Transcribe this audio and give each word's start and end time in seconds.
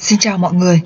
Xin 0.00 0.18
chào 0.18 0.38
mọi 0.38 0.54
người. 0.54 0.80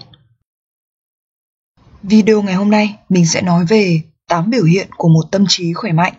Video 2.03 2.43
ngày 2.43 2.54
hôm 2.54 2.71
nay 2.71 2.99
mình 3.09 3.27
sẽ 3.27 3.42
nói 3.42 3.65
về 3.69 4.00
8 4.29 4.50
biểu 4.50 4.65
hiện 4.65 4.88
của 4.96 5.08
một 5.08 5.22
tâm 5.31 5.45
trí 5.49 5.72
khỏe 5.72 5.92
mạnh. 5.92 6.12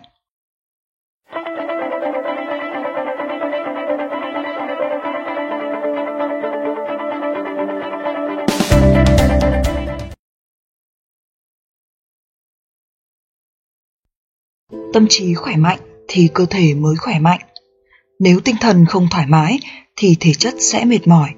Tâm 14.92 15.06
trí 15.08 15.34
khỏe 15.34 15.56
mạnh 15.56 15.78
thì 16.08 16.28
cơ 16.34 16.46
thể 16.50 16.74
mới 16.74 16.96
khỏe 16.96 17.18
mạnh. 17.18 17.40
Nếu 18.18 18.40
tinh 18.44 18.56
thần 18.60 18.86
không 18.86 19.06
thoải 19.10 19.26
mái 19.26 19.58
thì 19.96 20.16
thể 20.20 20.32
chất 20.34 20.54
sẽ 20.58 20.84
mệt 20.84 21.08
mỏi 21.08 21.34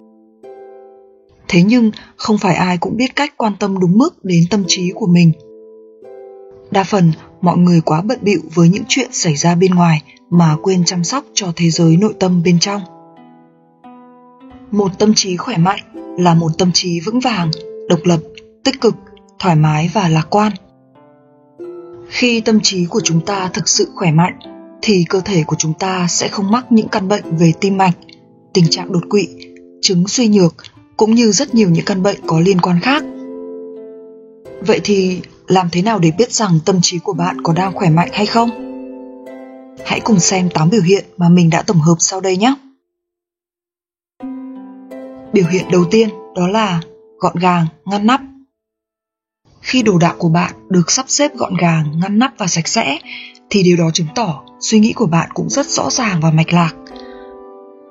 thế 1.48 1.62
nhưng, 1.62 1.91
không 2.16 2.38
phải 2.38 2.55
ai 2.55 2.78
cũng 2.78 2.96
biết 2.96 3.16
cách 3.16 3.34
quan 3.36 3.52
tâm 3.59 3.78
đúng 3.78 3.98
mức 3.98 4.24
đến 4.24 4.41
tâm 4.50 4.64
trí 4.66 4.92
của 4.95 5.06
mình. 5.06 5.32
Đa 6.70 6.84
phần, 6.84 7.12
mọi 7.41 7.59
người 7.59 7.80
quá 7.80 8.02
bận 8.02 8.18
bịu 8.23 8.41
với 8.54 8.68
những 8.68 8.82
chuyện 8.88 9.09
xảy 9.12 9.37
ra 9.37 9.54
bên 9.54 9.74
ngoài 9.74 10.02
mà 10.30 10.56
quên 10.62 10.84
chăm 10.84 11.04
sóc 11.04 11.24
cho 11.34 11.52
thế 11.56 11.70
giới 11.70 11.96
nội 11.96 12.14
tâm 12.20 12.42
bên 12.42 12.59
trong. 12.59 12.82
Một 14.70 14.98
tâm 14.98 15.14
trí 15.14 15.37
khỏe 15.37 15.56
mạnh 15.56 15.80
là 16.18 16.34
một 16.34 16.51
tâm 16.59 16.70
trí 16.73 17.01
vững 17.01 17.20
vàng, 17.20 17.51
độc 17.88 18.01
lập, 18.04 18.20
tích 18.65 18.80
cực, 18.80 18.95
thoải 19.38 19.56
mái 19.56 19.90
và 19.95 20.09
lạc 20.09 20.26
quan. 20.30 20.52
Khi 22.09 22.40
tâm 22.40 22.60
trí 22.60 22.87
của 22.87 23.01
chúng 23.04 23.20
ta 23.20 23.51
thực 23.54 23.68
sự 23.68 23.88
khỏe 23.95 24.12
mạnh, 24.12 24.38
thì 24.82 25.04
cơ 25.09 25.20
thể 25.20 25.42
của 25.46 25.56
chúng 25.59 25.73
ta 25.78 26.06
sẽ 26.09 26.28
không 26.28 26.51
mắc 26.51 26.73
những 26.73 26.88
căn 26.88 27.09
bệnh 27.09 27.37
về 27.37 27.52
tim 27.60 27.76
mạch, 27.76 27.96
tình 28.54 28.65
trạng 28.70 28.92
đột 28.92 29.02
quỵ, 29.10 29.28
chứng 29.80 30.09
suy 30.09 30.28
nhược 30.28 30.54
cũng 30.96 31.14
như 31.14 31.32
rất 31.32 31.55
nhiều 31.55 31.70
những 31.70 31.84
căn 31.84 32.02
bệnh 32.02 32.20
có 32.27 32.41
liên 32.41 32.60
quan 32.60 32.80
khác. 32.80 33.02
Vậy 34.66 34.80
thì 34.84 35.21
làm 35.46 35.68
thế 35.73 35.82
nào 35.82 35.98
để 35.98 36.10
biết 36.18 36.32
rằng 36.32 36.59
tâm 36.65 36.79
trí 36.82 36.98
của 36.98 37.12
bạn 37.12 37.40
có 37.43 37.52
đang 37.52 37.73
khỏe 37.73 37.90
mạnh 37.90 38.09
hay 38.12 38.26
không? 38.26 38.51
Hãy 39.84 40.01
cùng 40.01 40.21
xem 40.21 40.48
8 40.51 40.71
biểu 40.71 40.82
hiện 40.82 41.04
mà 41.16 41.29
mình 41.29 41.51
đã 41.51 41.62
tổng 41.62 41.80
hợp 41.80 41.96
sau 41.98 42.21
đây 42.21 42.37
nhé. 42.37 42.54
Biểu 45.32 45.46
hiện 45.51 45.65
đầu 45.73 45.84
tiên 45.90 46.09
đó 46.37 46.48
là 46.48 46.80
gọn 47.18 47.37
gàng, 47.38 47.66
ngăn 47.84 48.06
nắp. 48.06 48.21
Khi 49.60 49.82
đồ 49.82 49.99
đạc 49.99 50.15
của 50.18 50.28
bạn 50.28 50.52
được 50.68 50.90
sắp 50.90 51.04
xếp 51.09 51.37
gọn 51.37 51.56
gàng, 51.56 52.01
ngăn 52.01 52.18
nắp 52.18 52.32
và 52.38 52.46
sạch 52.46 52.68
sẽ 52.68 52.99
thì 53.51 53.62
điều 53.62 53.76
đó 53.76 53.90
chứng 53.95 54.06
tỏ 54.15 54.43
suy 54.60 54.78
nghĩ 54.78 54.93
của 54.93 55.06
bạn 55.06 55.30
cũng 55.34 55.51
rất 55.51 55.66
rõ 55.66 55.90
ràng 55.90 56.21
và 56.21 56.30
mạch 56.30 56.52
lạc 56.52 56.73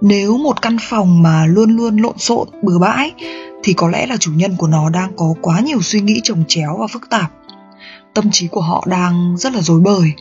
nếu 0.07 0.37
một 0.37 0.61
căn 0.61 0.77
phòng 0.81 1.21
mà 1.21 1.45
luôn 1.45 1.75
luôn 1.75 1.97
lộn 1.97 2.17
xộn, 2.17 2.47
bừa 2.63 2.79
bãi, 2.79 3.13
thì 3.63 3.73
có 3.73 3.89
lẽ 3.89 4.07
là 4.07 4.17
chủ 4.17 4.31
nhân 4.35 4.55
của 4.57 4.67
nó 4.67 4.89
đang 4.89 5.11
có 5.15 5.33
quá 5.41 5.59
nhiều 5.59 5.81
suy 5.81 6.01
nghĩ 6.01 6.19
trồng 6.23 6.43
chéo 6.47 6.77
và 6.79 6.87
phức 6.87 7.09
tạp. 7.09 7.31
Tâm 8.13 8.25
trí 8.31 8.47
của 8.47 8.61
họ 8.61 8.83
đang 8.87 9.35
rất 9.37 9.53
là 9.53 9.61
rối 9.61 9.79
bời. 9.79 10.11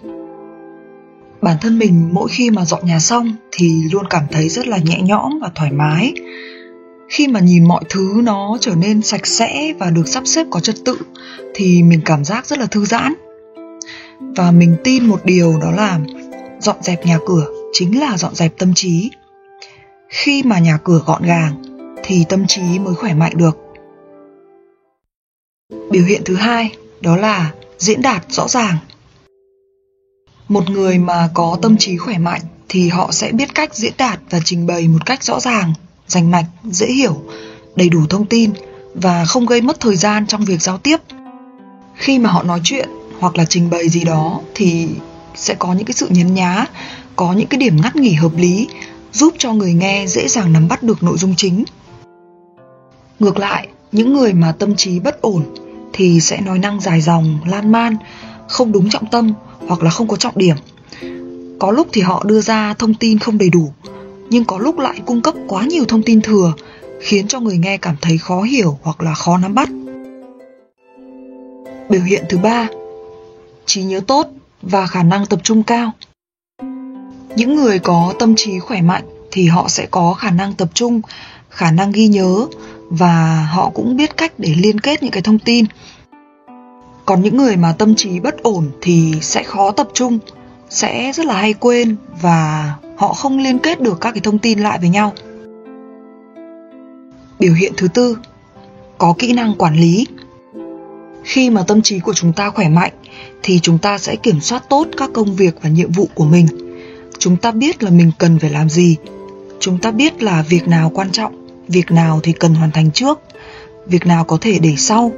Bản 1.43 1.57
thân 1.61 1.79
mình 1.79 2.09
mỗi 2.12 2.29
khi 2.29 2.51
mà 2.51 2.65
dọn 2.65 2.87
nhà 2.87 3.01
xong 3.01 3.33
thì 3.51 3.83
luôn 3.93 4.05
cảm 4.11 4.23
thấy 4.31 4.49
rất 4.49 4.69
là 4.69 4.79
nhẹ 4.79 5.01
nhõm 5.03 5.39
và 5.43 5.51
thoải 5.55 5.73
mái. 5.73 6.15
Khi 7.09 7.29
mà 7.29 7.41
nhìn 7.41 7.69
mọi 7.69 7.85
thứ 7.89 8.21
nó 8.25 8.59
trở 8.61 8.75
nên 8.75 9.03
sạch 9.03 9.27
sẽ 9.27 9.73
và 9.79 9.91
được 9.91 10.09
sắp 10.09 10.23
xếp 10.27 10.47
có 10.51 10.61
trật 10.61 10.77
tự, 10.85 10.99
thì 11.55 11.83
mình 11.83 12.01
cảm 12.05 12.25
giác 12.25 12.47
rất 12.47 12.59
là 12.59 12.67
thư 12.67 12.85
giãn. 12.85 13.15
Và 14.37 14.51
mình 14.51 14.77
tin 14.85 15.07
một 15.07 15.21
điều 15.25 15.59
đó 15.62 15.71
là 15.71 16.01
dọn 16.61 16.77
dẹp 16.81 17.07
nhà 17.07 17.19
cửa 17.27 17.47
chính 17.73 18.01
là 18.01 18.17
dọn 18.17 18.35
dẹp 18.35 18.59
tâm 18.59 18.75
trí 18.75 19.11
khi 20.15 20.43
mà 20.43 20.59
nhà 20.59 20.79
cửa 20.84 21.03
gọn 21.07 21.23
gàng, 21.23 21.62
thì 22.05 22.25
tâm 22.29 22.47
trí 22.47 22.79
mới 22.79 22.95
khỏe 22.95 23.15
mạnh 23.15 23.33
được. 23.37 23.59
Biểu 25.91 26.05
hiện 26.05 26.23
thứ 26.25 26.34
hai, 26.34 26.77
đó 27.01 27.17
là 27.17 27.53
diễn 27.79 28.03
đạt 28.03 28.25
rõ 28.29 28.48
ràng. 28.48 28.77
Một 30.49 30.71
người 30.71 30.99
mà 30.99 31.28
có 31.34 31.59
tâm 31.62 31.77
trí 31.77 31.97
khỏe 31.97 32.19
mạnh 32.19 32.41
thì 32.69 32.88
họ 32.88 33.12
sẽ 33.12 33.33
biết 33.33 33.55
cách 33.55 33.75
diễn 33.75 33.93
đạt 33.99 34.21
và 34.31 34.41
trình 34.44 34.66
bày 34.66 34.88
một 34.88 35.06
cách 35.06 35.25
rõ 35.25 35.41
ràng, 35.41 35.72
rành 36.06 36.31
mạch, 36.31 36.47
dễ 36.65 36.87
hiểu, 36.87 37.22
đầy 37.77 37.88
đủ 37.88 38.00
thông 38.11 38.27
tin 38.27 38.50
và 38.94 39.25
không 39.25 39.47
gây 39.47 39.61
mất 39.61 39.81
thời 39.81 39.97
gian 39.97 40.27
trong 40.27 40.44
việc 40.44 40.62
giao 40.62 40.78
tiếp. 40.78 40.97
Khi 41.94 42.19
mà 42.19 42.31
họ 42.31 42.43
nói 42.43 42.61
chuyện 42.65 42.88
hoặc 43.19 43.37
là 43.37 43.44
trình 43.44 43.71
bày 43.71 43.88
gì 43.88 44.05
đó 44.05 44.41
thì 44.55 44.88
sẽ 45.34 45.55
có 45.55 45.72
những 45.72 45.84
cái 45.84 45.94
sự 45.94 46.06
nhấn 46.11 46.34
nhá, 46.34 46.67
có 47.17 47.33
những 47.33 47.47
cái 47.47 47.59
điểm 47.59 47.81
ngắt 47.83 47.97
nghỉ 47.97 48.12
hợp 48.12 48.33
lý 48.37 48.69
giúp 49.14 49.34
cho 49.38 49.52
người 49.52 49.72
nghe 49.72 50.06
dễ 50.06 50.28
dàng 50.28 50.52
nắm 50.52 50.69
bắt 50.69 50.82
được 50.82 51.02
nội 51.02 51.19
dung 51.19 51.34
chính. 51.36 51.64
Ngược 53.19 53.38
lại, 53.38 53.69
những 53.92 54.12
người 54.12 54.32
mà 54.32 54.52
tâm 54.52 54.76
trí 54.76 54.98
bất 54.98 55.22
ổn 55.22 55.42
thì 55.92 56.20
sẽ 56.20 56.41
nói 56.41 56.58
năng 56.58 56.80
dài 56.80 57.00
dòng, 57.00 57.38
lan 57.47 57.72
man, 57.72 57.97
không 58.48 58.72
đúng 58.72 58.91
trọng 58.91 59.06
tâm 59.06 59.32
hoặc 59.66 59.82
là 59.82 59.91
không 59.91 60.08
có 60.08 60.16
trọng 60.16 60.38
điểm. 60.38 60.56
Có 61.58 61.70
lúc 61.70 61.88
thì 61.92 62.00
họ 62.00 62.22
đưa 62.26 62.41
ra 62.41 62.75
thông 62.75 62.94
tin 62.94 63.19
không 63.19 63.38
đầy 63.38 63.48
đủ, 63.48 63.72
nhưng 64.30 64.44
có 64.44 64.58
lúc 64.58 64.78
lại 64.78 65.00
cung 65.06 65.22
cấp 65.22 65.34
quá 65.48 65.64
nhiều 65.64 65.84
thông 65.88 66.02
tin 66.02 66.20
thừa, 66.20 66.52
khiến 67.00 67.28
cho 67.28 67.41
người 67.41 67.58
nghe 67.58 67.76
cảm 67.76 67.96
thấy 68.00 68.19
khó 68.19 68.42
hiểu 68.42 68.78
hoặc 68.82 69.02
là 69.02 69.14
khó 69.14 69.38
nắm 69.38 69.54
bắt. 69.54 69.69
Biểu 71.88 72.02
hiện 72.02 72.25
thứ 72.28 72.38
ba, 72.38 72.69
trí 73.66 73.82
nhớ 73.82 74.00
tốt 74.06 74.26
và 74.62 74.86
khả 74.86 75.02
năng 75.02 75.26
tập 75.26 75.41
trung 75.42 75.62
cao 75.62 75.92
những 77.37 77.55
người 77.55 77.78
có 77.78 78.15
tâm 78.19 78.34
trí 78.37 78.59
khỏe 78.59 78.83
mạnh 78.83 79.05
thì 79.31 79.47
họ 79.47 79.69
sẽ 79.69 79.87
có 79.91 80.15
khả 80.15 80.31
năng 80.31 80.55
tập 80.55 80.69
trung, 80.75 81.00
khả 81.50 81.71
năng 81.71 81.93
ghi 81.93 82.09
nhớ 82.09 82.47
và 82.91 83.49
họ 83.53 83.71
cũng 83.75 83.97
biết 83.97 84.17
cách 84.17 84.33
để 84.39 84.55
liên 84.56 84.81
kết 84.81 85.03
những 85.03 85.12
cái 85.12 85.22
thông 85.22 85.39
tin. 85.39 85.65
Còn 87.05 87.23
những 87.23 87.37
người 87.37 87.56
mà 87.56 87.73
tâm 87.78 87.94
trí 87.94 88.21
bất 88.21 88.43
ổn 88.43 88.71
thì 88.81 89.15
sẽ 89.21 89.43
khó 89.43 89.71
tập 89.71 89.89
trung, 89.94 90.19
sẽ 90.71 91.12
rất 91.15 91.27
là 91.27 91.34
hay 91.34 91.55
quên 91.55 91.97
và 92.23 92.75
họ 92.97 93.12
không 93.12 93.39
liên 93.39 93.59
kết 93.59 93.81
được 93.81 94.00
các 94.00 94.12
cái 94.12 94.21
thông 94.21 94.39
tin 94.39 94.59
lại 94.59 94.78
với 94.81 94.89
nhau. 94.89 95.12
Biểu 97.39 97.55
hiện 97.55 97.73
thứ 97.77 97.89
tư, 97.89 98.19
có 98.99 99.15
kỹ 99.19 99.33
năng 99.33 99.55
quản 99.55 99.77
lý. 99.77 100.06
Khi 101.25 101.50
mà 101.50 101.65
tâm 101.67 101.83
trí 101.83 102.00
của 102.00 102.15
chúng 102.15 102.33
ta 102.33 102.50
khỏe 102.50 102.69
mạnh 102.69 102.93
thì 103.43 103.61
chúng 103.61 103.78
ta 103.78 103.99
sẽ 103.99 104.17
kiểm 104.17 104.41
soát 104.41 104.62
tốt 104.69 104.87
các 104.97 105.11
công 105.15 105.37
việc 105.37 105.55
và 105.62 105.69
nhiệm 105.69 105.93
vụ 105.93 106.09
của 106.15 106.25
mình 106.25 106.63
chúng 107.25 107.37
ta 107.37 107.51
biết 107.51 107.83
là 107.83 107.91
mình 107.91 108.11
cần 108.19 108.39
phải 108.39 108.51
làm 108.51 108.69
gì. 108.69 108.97
Chúng 109.61 109.79
ta 109.79 109.91
biết 109.91 110.23
là 110.23 110.45
việc 110.49 110.69
nào 110.69 110.91
quan 110.95 111.11
trọng, 111.12 111.62
việc 111.69 111.91
nào 111.91 112.21
thì 112.23 112.33
cần 112.33 112.55
hoàn 112.55 112.71
thành 112.71 112.91
trước, 112.91 113.21
việc 113.87 114.07
nào 114.07 114.25
có 114.25 114.39
thể 114.41 114.59
để 114.59 114.75
sau. 114.77 115.12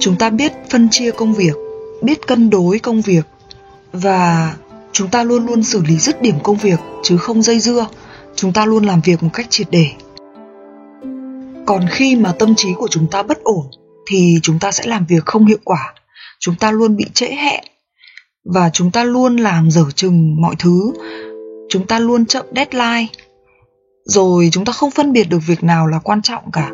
Chúng 0.00 0.16
ta 0.18 0.30
biết 0.30 0.52
phân 0.70 0.88
chia 0.90 1.10
công 1.10 1.34
việc, 1.34 1.52
biết 2.02 2.26
cân 2.26 2.50
đối 2.50 2.78
công 2.78 3.00
việc, 3.00 3.26
và 3.92 4.54
chúng 4.92 5.08
ta 5.08 5.22
luôn 5.22 5.46
luôn 5.46 5.62
xử 5.62 5.82
lý 5.82 5.96
dứt 5.96 6.22
điểm 6.22 6.34
công 6.42 6.56
việc 6.56 6.80
chứ 7.02 7.16
không 7.16 7.42
dây 7.42 7.60
dưa. 7.60 7.86
Chúng 8.36 8.52
ta 8.52 8.66
luôn 8.66 8.84
làm 8.84 9.00
việc 9.00 9.22
một 9.22 9.30
cách 9.32 9.46
triệt 9.50 9.66
để. 9.70 9.86
Còn 11.66 11.86
khi 11.90 12.16
mà 12.16 12.32
tâm 12.38 12.54
trí 12.54 12.68
của 12.76 12.88
chúng 12.90 13.06
ta 13.10 13.22
bất 13.22 13.42
ổn, 13.42 13.66
thì 14.10 14.34
chúng 14.42 14.58
ta 14.58 14.72
sẽ 14.72 14.86
làm 14.86 15.06
việc 15.06 15.24
không 15.26 15.46
hiệu 15.46 15.58
quả. 15.64 15.94
Chúng 16.40 16.54
ta 16.54 16.70
luôn 16.70 16.96
bị 16.96 17.04
trễ 17.14 17.26
hẹn 17.26 17.64
và 18.44 18.70
chúng 18.70 18.90
ta 18.90 19.04
luôn 19.04 19.36
làm 19.36 19.70
dở 19.70 19.84
chừng 19.94 20.40
mọi 20.42 20.54
thứ. 20.58 20.92
Chúng 21.68 21.86
ta 21.86 21.98
luôn 21.98 22.26
chậm 22.26 22.46
deadline. 22.56 23.06
Rồi 24.04 24.48
chúng 24.52 24.64
ta 24.64 24.72
không 24.72 24.90
phân 24.90 25.12
biệt 25.12 25.24
được 25.24 25.38
việc 25.46 25.64
nào 25.64 25.86
là 25.86 25.98
quan 25.98 26.22
trọng 26.22 26.50
cả. 26.52 26.70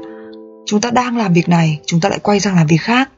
Chúng 0.66 0.80
ta 0.80 0.91
đang 0.91 1.16
làm 1.16 1.32
việc 1.32 1.48
này, 1.48 1.80
chúng 1.86 2.00
ta 2.00 2.09
lại 2.09 2.19
quay 2.19 2.41
sang 2.41 2.56
làm 2.56 2.66
việc 2.66 2.80
khác. 2.80 3.10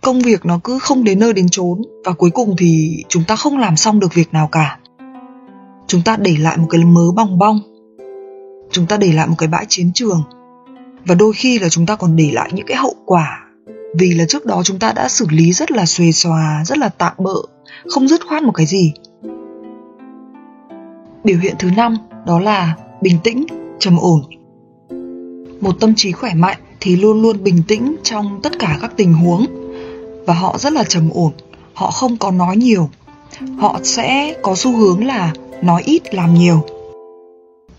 Công 0.00 0.20
việc 0.20 0.46
nó 0.46 0.60
cứ 0.64 0.78
không 0.78 1.04
đến 1.04 1.18
nơi 1.18 1.32
đến 1.32 1.48
chốn 1.48 1.82
và 2.04 2.12
cuối 2.12 2.30
cùng 2.30 2.54
thì 2.58 3.02
chúng 3.08 3.24
ta 3.24 3.36
không 3.36 3.58
làm 3.58 3.76
xong 3.76 4.00
được 4.00 4.14
việc 4.14 4.32
nào 4.32 4.48
cả. 4.52 4.78
Chúng 5.86 6.02
ta 6.02 6.16
để 6.16 6.36
lại 6.38 6.56
một 6.56 6.66
cái 6.70 6.84
mớ 6.84 7.10
bong 7.16 7.38
bong. 7.38 7.60
Chúng 8.70 8.86
ta 8.86 8.96
để 8.96 9.12
lại 9.12 9.26
một 9.26 9.34
cái 9.38 9.48
bãi 9.48 9.66
chiến 9.68 9.90
trường. 9.94 10.22
Và 11.04 11.14
đôi 11.14 11.32
khi 11.32 11.58
là 11.58 11.68
chúng 11.68 11.86
ta 11.86 11.96
còn 11.96 12.16
để 12.16 12.30
lại 12.32 12.50
những 12.52 12.66
cái 12.66 12.76
hậu 12.76 12.94
quả 13.06 13.45
vì 13.98 14.14
là 14.14 14.24
trước 14.28 14.46
đó 14.46 14.62
chúng 14.64 14.78
ta 14.78 14.92
đã 14.92 15.08
xử 15.08 15.26
lý 15.30 15.52
rất 15.52 15.70
là 15.70 15.86
xuề 15.86 16.12
xòa, 16.12 16.62
rất 16.66 16.78
là 16.78 16.88
tạm 16.88 17.12
bỡ 17.18 17.34
không 17.90 18.08
dứt 18.08 18.26
khoát 18.28 18.42
một 18.42 18.52
cái 18.52 18.66
gì. 18.66 18.92
Biểu 21.24 21.38
hiện 21.38 21.54
thứ 21.58 21.70
năm, 21.76 21.96
đó 22.26 22.40
là 22.40 22.74
bình 23.02 23.18
tĩnh, 23.24 23.46
trầm 23.78 23.96
ổn. 23.96 24.22
Một 25.60 25.80
tâm 25.80 25.94
trí 25.94 26.12
khỏe 26.12 26.34
mạnh 26.34 26.58
thì 26.80 26.96
luôn 26.96 27.22
luôn 27.22 27.44
bình 27.44 27.62
tĩnh 27.68 27.96
trong 28.02 28.40
tất 28.42 28.58
cả 28.58 28.78
các 28.80 28.92
tình 28.96 29.14
huống. 29.14 29.46
Và 30.26 30.34
họ 30.34 30.58
rất 30.58 30.72
là 30.72 30.84
trầm 30.84 31.10
ổn, 31.10 31.32
họ 31.74 31.90
không 31.90 32.16
có 32.16 32.30
nói 32.30 32.56
nhiều. 32.56 32.90
Họ 33.58 33.80
sẽ 33.82 34.34
có 34.42 34.54
xu 34.54 34.76
hướng 34.76 35.06
là 35.06 35.32
nói 35.62 35.82
ít, 35.84 36.14
làm 36.14 36.34
nhiều. 36.34 36.64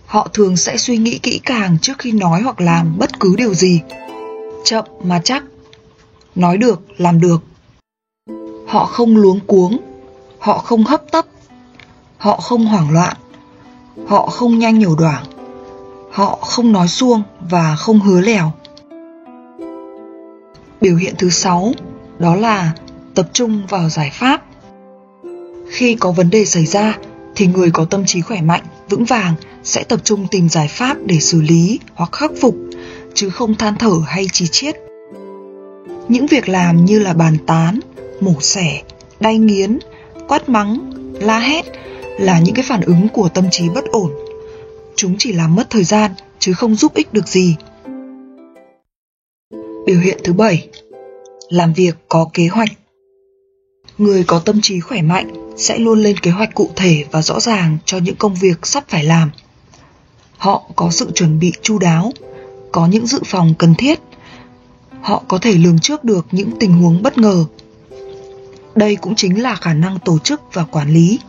Họ 0.06 0.28
thường 0.34 0.58
sẽ 0.58 0.78
suy 0.78 0.98
nghĩ 0.98 1.20
kỹ 1.24 1.40
càng 1.46 1.78
trước 1.82 1.94
khi 1.98 2.12
nói 2.12 2.42
hoặc 2.42 2.62
làm 2.62 2.98
bất 2.98 3.20
cứ 3.20 3.36
điều 3.38 3.54
gì. 3.54 3.82
Chậm 4.64 4.86
mà 5.04 5.22
chắc 5.24 5.44
nói 6.38 6.58
được 6.58 6.82
làm 6.98 7.22
được 7.22 7.38
họ 8.68 8.86
không 8.86 9.18
luống 9.18 9.40
cuống 9.40 9.78
họ 10.40 10.58
không 10.58 10.84
hấp 10.84 11.12
tấp 11.12 11.26
họ 12.18 12.38
không 12.38 12.66
hoảng 12.66 12.92
loạn 12.92 13.18
họ 14.08 14.28
không 14.28 14.60
nhanh 14.60 14.80
nhổ 14.80 14.96
đoảng 14.96 15.24
Họ 16.18 16.36
không 16.36 16.72
nói 16.72 16.88
suông 16.88 17.24
và 17.50 17.76
không 17.76 18.00
hứa 18.00 18.22
lèo. 18.22 18.52
Biểu 20.82 20.96
hiện 20.96 21.14
thứ 21.18 21.30
sáu 21.30 21.72
đó 22.20 22.36
là 22.36 22.72
tập 23.16 23.30
trung 23.34 23.62
vào 23.70 23.90
giải 23.90 24.12
pháp. 24.14 24.44
Khi 25.70 25.96
có 25.96 26.12
vấn 26.12 26.30
đề 26.30 26.46
xảy 26.46 26.66
ra 26.66 26.98
thì 27.36 27.48
người 27.48 27.72
có 27.72 27.86
tâm 27.86 28.06
trí 28.06 28.22
khỏe 28.22 28.42
mạnh, 28.42 28.64
vững 28.90 29.06
vàng 29.06 29.34
sẽ 29.64 29.84
tập 29.84 30.00
trung 30.04 30.28
tìm 30.32 30.50
giải 30.50 30.68
pháp 30.68 30.98
để 31.06 31.20
xử 31.20 31.42
lý 31.42 31.80
hoặc 31.94 32.12
khắc 32.12 32.32
phục 32.42 32.56
chứ 33.14 33.30
không 33.30 33.56
than 33.56 33.76
thở 33.80 33.94
hay 34.06 34.28
chỉ 34.34 34.48
chiết. 34.48 34.76
Những 36.08 36.28
việc 36.28 36.50
làm 36.50 36.86
như 36.86 37.00
là 37.00 37.14
bàn 37.14 37.38
tán, 37.48 37.80
mổ 38.22 38.34
xẻ, 38.42 38.82
đay 39.20 39.38
nghiến, 39.38 39.80
quát 40.28 40.50
mắng, 40.50 40.92
la 41.14 41.40
hét 41.40 41.66
là 42.20 42.40
những 42.40 42.56
cái 42.56 42.66
phản 42.68 42.82
ứng 42.82 43.08
của 43.14 43.30
tâm 43.30 43.46
trí 43.52 43.70
bất 43.70 43.86
ổn. 43.86 44.12
Chúng 44.96 45.16
chỉ 45.20 45.34
làm 45.34 45.56
mất 45.56 45.70
thời 45.70 45.84
gian 45.84 46.12
chứ 46.40 46.54
không 46.54 46.76
giúp 46.76 46.94
ích 46.94 47.14
được 47.14 47.28
gì. 47.28 47.56
Biểu 49.86 50.00
hiện 50.00 50.18
thứ 50.24 50.34
bảy 50.34 50.68
Làm 51.50 51.74
việc 51.74 51.96
có 52.10 52.30
kế 52.34 52.48
hoạch 52.48 52.70
Người 53.98 54.24
có 54.28 54.40
tâm 54.40 54.62
trí 54.62 54.80
khỏe 54.80 55.02
mạnh 55.02 55.54
sẽ 55.58 55.78
luôn 55.78 56.00
lên 56.00 56.18
kế 56.18 56.32
hoạch 56.32 56.54
cụ 56.54 56.70
thể 56.76 57.06
và 57.12 57.22
rõ 57.22 57.40
ràng 57.40 57.78
cho 57.86 57.98
những 57.98 58.16
công 58.16 58.36
việc 58.36 58.68
sắp 58.68 58.84
phải 58.88 59.04
làm. 59.04 59.32
Họ 60.38 60.64
có 60.76 60.92
sự 60.92 61.12
chuẩn 61.16 61.40
bị 61.40 61.54
chu 61.62 61.80
đáo, 61.80 62.12
có 62.72 62.88
những 62.88 63.08
dự 63.08 63.20
phòng 63.26 63.54
cần 63.58 63.76
thiết. 63.78 64.00
Họ 65.08 65.24
có 65.28 65.38
thể 65.38 65.54
lường 65.54 65.80
trước 65.80 66.04
được 66.04 66.26
những 66.32 66.52
tình 66.60 66.72
huống 66.72 67.04
bất 67.04 67.18
ngờ. 67.18 67.46
Đây 68.76 68.96
cũng 68.96 69.16
chính 69.16 69.42
là 69.42 69.56
khả 69.56 69.74
năng 69.74 70.00
tổ 70.00 70.20
chức 70.20 70.42
và 70.54 70.64
quản 70.64 70.94
lý. 70.94 71.20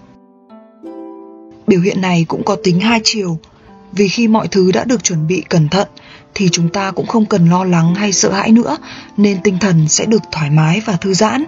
Biểu 1.67 1.81
hiện 1.81 2.01
này 2.01 2.25
cũng 2.29 2.45
có 2.45 2.57
tính 2.65 2.81
hai 2.81 3.01
chiều, 3.05 3.39
vì 3.93 4.09
khi 4.09 4.29
mọi 4.29 4.49
thứ 4.49 4.73
đã 4.73 4.85
được 4.85 5.05
chuẩn 5.05 5.27
bị 5.27 5.43
cẩn 5.49 5.69
thận 5.69 5.89
thì 6.35 6.49
chúng 6.49 6.69
ta 6.69 6.91
cũng 6.91 7.07
không 7.07 7.27
cần 7.27 7.51
lo 7.51 7.65
lắng 7.65 7.95
hay 7.95 8.13
sợ 8.13 8.33
hãi 8.33 8.53
nữa, 8.53 8.77
nên 9.17 9.43
tinh 9.43 9.59
thần 9.61 9.89
sẽ 9.89 10.07
được 10.07 10.23
thoải 10.33 10.51
mái 10.51 10.83
và 10.87 10.97
thư 10.97 11.15
giãn. 11.15 11.45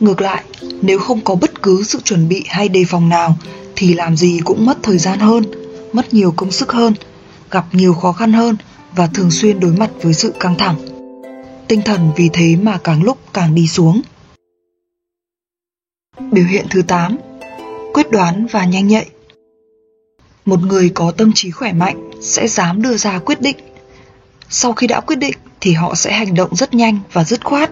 Ngược 0.00 0.20
lại, 0.20 0.44
nếu 0.82 0.98
không 0.98 1.20
có 1.20 1.34
bất 1.34 1.62
cứ 1.62 1.82
sự 1.82 2.00
chuẩn 2.04 2.28
bị 2.28 2.44
hay 2.48 2.68
đề 2.68 2.84
phòng 2.84 3.08
nào 3.08 3.36
thì 3.76 3.94
làm 3.94 4.16
gì 4.16 4.40
cũng 4.44 4.66
mất 4.66 4.78
thời 4.82 4.98
gian 4.98 5.18
hơn, 5.18 5.44
mất 5.92 6.14
nhiều 6.14 6.34
công 6.36 6.50
sức 6.50 6.72
hơn, 6.72 6.94
gặp 7.50 7.64
nhiều 7.72 7.94
khó 7.94 8.12
khăn 8.12 8.32
hơn 8.32 8.56
và 8.96 9.06
thường 9.06 9.30
xuyên 9.30 9.60
đối 9.60 9.72
mặt 9.72 9.90
với 10.02 10.14
sự 10.14 10.32
căng 10.40 10.54
thẳng. 10.58 10.76
Tinh 11.68 11.82
thần 11.84 12.10
vì 12.16 12.30
thế 12.32 12.56
mà 12.62 12.78
càng 12.84 13.02
lúc 13.02 13.18
càng 13.32 13.54
đi 13.54 13.68
xuống. 13.68 14.00
Biểu 16.30 16.44
hiện 16.44 16.66
thứ 16.70 16.82
8 16.82 17.16
Quyết 17.92 18.10
đoán 18.10 18.46
và 18.50 18.64
nhanh 18.64 18.86
nhạy 18.86 19.06
Một 20.44 20.60
người 20.60 20.90
có 20.94 21.10
tâm 21.10 21.32
trí 21.34 21.50
khỏe 21.50 21.72
mạnh 21.72 22.10
sẽ 22.20 22.48
dám 22.48 22.82
đưa 22.82 22.96
ra 22.96 23.18
quyết 23.18 23.40
định. 23.40 23.56
Sau 24.48 24.72
khi 24.72 24.86
đã 24.86 25.00
quyết 25.00 25.16
định 25.16 25.34
thì 25.60 25.72
họ 25.72 25.94
sẽ 25.94 26.12
hành 26.12 26.34
động 26.34 26.56
rất 26.56 26.74
nhanh 26.74 26.98
và 27.12 27.24
dứt 27.24 27.44
khoát. 27.44 27.70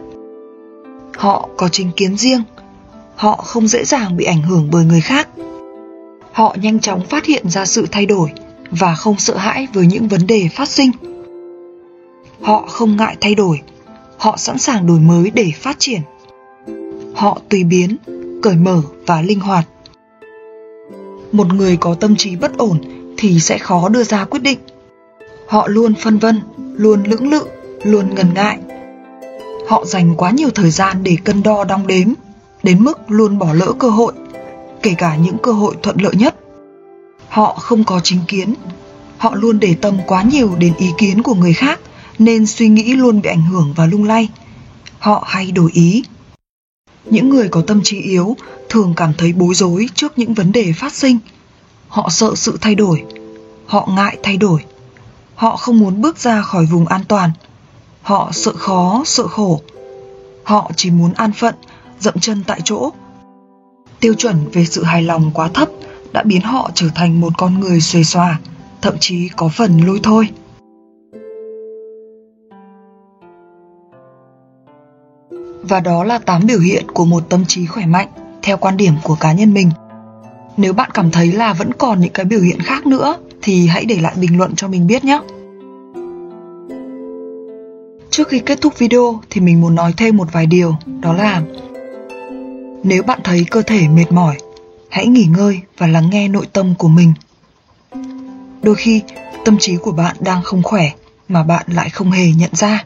Họ 1.16 1.48
có 1.56 1.68
chính 1.68 1.90
kiến 1.96 2.16
riêng, 2.16 2.42
họ 3.16 3.36
không 3.36 3.68
dễ 3.68 3.84
dàng 3.84 4.16
bị 4.16 4.24
ảnh 4.24 4.42
hưởng 4.42 4.68
bởi 4.72 4.84
người 4.84 5.00
khác. 5.00 5.28
Họ 6.32 6.56
nhanh 6.60 6.80
chóng 6.80 7.06
phát 7.06 7.24
hiện 7.24 7.50
ra 7.50 7.66
sự 7.66 7.86
thay 7.92 8.06
đổi 8.06 8.30
và 8.70 8.94
không 8.94 9.18
sợ 9.18 9.36
hãi 9.36 9.68
với 9.72 9.86
những 9.86 10.08
vấn 10.08 10.26
đề 10.26 10.48
phát 10.54 10.68
sinh. 10.68 10.90
Họ 12.44 12.64
không 12.68 12.96
ngại 12.96 13.16
thay 13.20 13.34
đổi, 13.34 13.60
họ 14.18 14.36
sẵn 14.36 14.58
sàng 14.58 14.86
đổi 14.86 14.98
mới 14.98 15.30
để 15.30 15.52
phát 15.56 15.76
triển. 15.78 16.00
Họ 17.14 17.38
tùy 17.48 17.64
biến, 17.64 17.96
cởi 18.42 18.56
mở 18.56 18.82
và 19.06 19.22
linh 19.22 19.40
hoạt. 19.40 19.64
Một 21.32 21.54
người 21.54 21.76
có 21.76 21.94
tâm 21.94 22.16
trí 22.16 22.36
bất 22.36 22.58
ổn 22.58 22.80
thì 23.16 23.40
sẽ 23.40 23.58
khó 23.58 23.88
đưa 23.88 24.04
ra 24.04 24.24
quyết 24.24 24.42
định. 24.42 24.58
Họ 25.48 25.68
luôn 25.68 25.94
phân 25.94 26.18
vân, 26.18 26.40
luôn 26.56 27.02
lưỡng 27.04 27.30
lự, 27.30 27.44
luôn 27.82 28.14
ngần 28.14 28.34
ngại. 28.34 28.58
Họ 29.68 29.84
dành 29.84 30.14
quá 30.16 30.30
nhiều 30.30 30.48
thời 30.54 30.70
gian 30.70 31.02
để 31.02 31.16
cân 31.24 31.42
đo 31.42 31.64
đong 31.64 31.86
đếm, 31.86 32.08
đến 32.62 32.84
mức 32.84 32.98
luôn 33.08 33.38
bỏ 33.38 33.52
lỡ 33.52 33.72
cơ 33.78 33.90
hội, 33.90 34.12
kể 34.82 34.94
cả 34.98 35.16
những 35.16 35.36
cơ 35.42 35.52
hội 35.52 35.74
thuận 35.82 35.96
lợi 36.00 36.14
nhất. 36.16 36.34
Họ 37.28 37.52
không 37.52 37.84
có 37.84 38.00
chính 38.00 38.20
kiến, 38.28 38.54
họ 39.18 39.34
luôn 39.34 39.60
để 39.60 39.74
tâm 39.80 39.98
quá 40.06 40.22
nhiều 40.22 40.50
đến 40.58 40.72
ý 40.78 40.90
kiến 40.98 41.22
của 41.22 41.34
người 41.34 41.52
khác 41.52 41.80
nên 42.18 42.46
suy 42.46 42.68
nghĩ 42.68 42.92
luôn 42.94 43.20
bị 43.20 43.28
ảnh 43.28 43.42
hưởng 43.42 43.72
và 43.76 43.86
lung 43.86 44.04
lay. 44.04 44.28
Họ 44.98 45.24
hay 45.26 45.52
đổi 45.52 45.70
ý. 45.72 46.04
Những 47.04 47.28
người 47.28 47.48
có 47.48 47.62
tâm 47.66 47.80
trí 47.82 48.00
yếu 48.00 48.36
thường 48.68 48.94
cảm 48.96 49.12
thấy 49.18 49.32
bối 49.32 49.54
rối 49.54 49.88
trước 49.94 50.18
những 50.18 50.34
vấn 50.34 50.52
đề 50.52 50.72
phát 50.72 50.92
sinh. 50.92 51.18
Họ 51.88 52.08
sợ 52.10 52.34
sự 52.34 52.58
thay 52.60 52.74
đổi, 52.74 53.04
họ 53.66 53.88
ngại 53.96 54.18
thay 54.22 54.36
đổi. 54.36 54.64
Họ 55.34 55.56
không 55.56 55.80
muốn 55.80 56.00
bước 56.00 56.18
ra 56.18 56.42
khỏi 56.42 56.66
vùng 56.66 56.86
an 56.86 57.04
toàn. 57.08 57.30
Họ 58.02 58.30
sợ 58.32 58.52
khó, 58.52 59.02
sợ 59.06 59.26
khổ. 59.26 59.60
Họ 60.44 60.70
chỉ 60.76 60.90
muốn 60.90 61.12
an 61.12 61.32
phận, 61.32 61.54
dậm 62.00 62.14
chân 62.20 62.44
tại 62.46 62.60
chỗ. 62.64 62.90
Tiêu 64.00 64.14
chuẩn 64.14 64.50
về 64.52 64.64
sự 64.64 64.84
hài 64.84 65.02
lòng 65.02 65.30
quá 65.34 65.48
thấp 65.48 65.68
đã 66.12 66.22
biến 66.22 66.40
họ 66.40 66.70
trở 66.74 66.88
thành 66.94 67.20
một 67.20 67.32
con 67.38 67.60
người 67.60 67.80
xuề 67.80 68.04
xòa, 68.04 68.38
thậm 68.82 68.94
chí 69.00 69.28
có 69.36 69.48
phần 69.48 69.80
lôi 69.86 70.00
thôi. 70.02 70.28
Và 75.68 75.80
đó 75.80 76.04
là 76.04 76.18
8 76.18 76.46
biểu 76.46 76.60
hiện 76.60 76.84
của 76.94 77.04
một 77.04 77.24
tâm 77.28 77.44
trí 77.48 77.66
khỏe 77.66 77.86
mạnh 77.86 78.08
theo 78.42 78.56
quan 78.56 78.76
điểm 78.76 78.94
của 79.02 79.14
cá 79.14 79.32
nhân 79.32 79.54
mình. 79.54 79.70
Nếu 80.56 80.72
bạn 80.72 80.90
cảm 80.94 81.10
thấy 81.10 81.32
là 81.32 81.52
vẫn 81.52 81.72
còn 81.78 82.00
những 82.00 82.12
cái 82.12 82.24
biểu 82.24 82.40
hiện 82.40 82.60
khác 82.60 82.86
nữa 82.86 83.16
thì 83.42 83.66
hãy 83.66 83.84
để 83.84 84.00
lại 84.00 84.14
bình 84.20 84.38
luận 84.38 84.54
cho 84.56 84.68
mình 84.68 84.86
biết 84.86 85.04
nhé. 85.04 85.20
Trước 88.10 88.28
khi 88.28 88.38
kết 88.38 88.60
thúc 88.60 88.78
video 88.78 89.20
thì 89.30 89.40
mình 89.40 89.60
muốn 89.60 89.74
nói 89.74 89.94
thêm 89.96 90.16
một 90.16 90.32
vài 90.32 90.46
điều, 90.46 90.76
đó 91.00 91.12
là 91.12 91.42
nếu 92.82 93.02
bạn 93.02 93.20
thấy 93.24 93.46
cơ 93.50 93.62
thể 93.62 93.88
mệt 93.88 94.12
mỏi 94.12 94.36
hãy 94.90 95.06
nghỉ 95.06 95.26
ngơi 95.26 95.60
và 95.78 95.86
lắng 95.86 96.10
nghe 96.10 96.28
nội 96.28 96.46
tâm 96.52 96.74
của 96.78 96.88
mình 96.88 97.12
đôi 98.62 98.74
khi 98.74 99.02
tâm 99.44 99.58
trí 99.58 99.76
của 99.76 99.92
bạn 99.92 100.16
đang 100.20 100.42
không 100.42 100.62
khỏe 100.62 100.90
mà 101.28 101.42
bạn 101.42 101.66
lại 101.68 101.90
không 101.90 102.10
hề 102.10 102.32
nhận 102.36 102.50
ra 102.52 102.84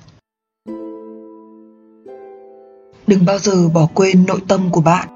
đừng 3.08 3.24
bao 3.24 3.38
giờ 3.38 3.68
bỏ 3.68 3.88
quên 3.94 4.26
nội 4.26 4.40
tâm 4.48 4.70
của 4.70 4.80
bạn 4.80 5.08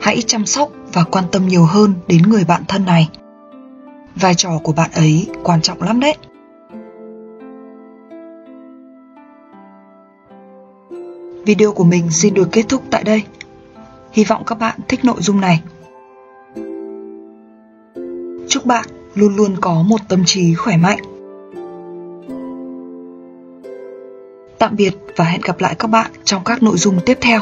hãy 0.00 0.22
chăm 0.22 0.46
sóc 0.46 0.68
và 0.92 1.04
quan 1.04 1.24
tâm 1.32 1.48
nhiều 1.48 1.64
hơn 1.64 1.94
đến 2.08 2.22
người 2.22 2.44
bạn 2.44 2.62
thân 2.68 2.84
này 2.84 3.08
vai 4.14 4.34
trò 4.34 4.50
của 4.62 4.72
bạn 4.72 4.90
ấy 4.94 5.26
quan 5.42 5.62
trọng 5.62 5.82
lắm 5.82 6.00
đấy 6.00 6.16
video 11.46 11.72
của 11.72 11.84
mình 11.84 12.10
xin 12.10 12.34
được 12.34 12.48
kết 12.52 12.64
thúc 12.68 12.82
tại 12.90 13.04
đây 13.04 13.24
Hy 14.16 14.24
vọng 14.24 14.42
các 14.46 14.58
bạn 14.58 14.78
thích 14.88 15.04
nội 15.04 15.16
dung 15.18 15.40
này. 15.40 15.62
Chúc 18.48 18.66
bạn 18.66 18.84
luôn 19.14 19.36
luôn 19.36 19.56
có 19.60 19.82
một 19.82 20.00
tâm 20.08 20.22
trí 20.26 20.54
khỏe 20.54 20.76
mạnh. 20.76 20.98
Tạm 24.58 24.76
biệt 24.76 24.94
và 25.16 25.24
hẹn 25.24 25.40
gặp 25.40 25.60
lại 25.60 25.74
các 25.78 25.88
bạn 25.88 26.10
trong 26.24 26.44
các 26.44 26.62
nội 26.62 26.76
dung 26.76 27.00
tiếp 27.06 27.18
theo. 27.20 27.40